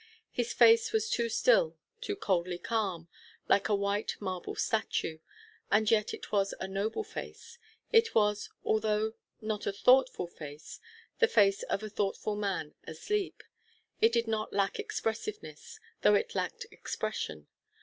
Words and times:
His 0.31 0.51
face 0.51 0.91
was 0.91 1.11
too 1.11 1.29
still, 1.29 1.77
too 2.01 2.15
coldly 2.15 2.57
calm, 2.57 3.07
like 3.47 3.69
a 3.69 3.75
white 3.75 4.15
marble 4.19 4.55
statue; 4.55 5.19
and 5.69 5.91
yet 5.91 6.11
it 6.11 6.31
was 6.31 6.55
a 6.59 6.67
noble 6.67 7.03
face. 7.03 7.59
It 7.91 8.15
was, 8.15 8.49
although 8.65 9.13
not 9.41 9.67
a 9.67 9.71
thoughtful 9.71 10.25
face, 10.25 10.79
the 11.19 11.27
face 11.27 11.61
of 11.61 11.83
a 11.83 11.87
thoughtful 11.91 12.35
man 12.35 12.73
asleep. 12.87 13.43
It 14.01 14.11
did 14.11 14.25
not 14.27 14.51
lack 14.51 14.79
expressiveness, 14.79 15.79
though 16.01 16.15
it 16.15 16.33
lacked 16.33 16.65
expression. 16.71 17.45